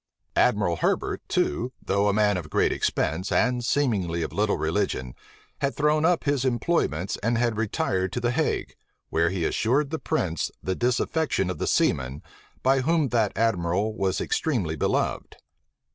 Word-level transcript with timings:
Admiral 0.35 0.77
Herbert 0.77 1.21
too, 1.29 1.73
though 1.79 2.07
a 2.07 2.11
man 2.13 2.35
of 2.35 2.49
great 2.49 2.71
expense, 2.71 3.31
and 3.31 3.63
seemingly 3.63 4.23
of 4.23 4.33
little 4.33 4.57
religion, 4.57 5.13
had 5.59 5.75
thrown 5.75 6.05
up 6.05 6.23
his 6.23 6.43
employments, 6.43 7.17
and 7.21 7.37
had 7.37 7.55
retired 7.55 8.11
to 8.13 8.19
the 8.19 8.31
Hague, 8.31 8.73
where 9.11 9.29
he 9.29 9.45
assured 9.45 9.91
the 9.91 9.99
prince 9.99 10.49
of 10.49 10.55
the 10.63 10.73
disaffection 10.75 11.51
of 11.51 11.59
the 11.59 11.67
seamen, 11.67 12.23
by 12.63 12.81
whom 12.81 13.09
that 13.09 13.31
admiral 13.37 13.93
was 13.95 14.19
extremely 14.19 14.75
beloved. 14.75 15.35